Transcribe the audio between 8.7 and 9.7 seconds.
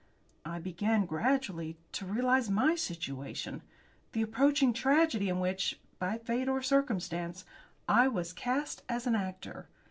as an actor.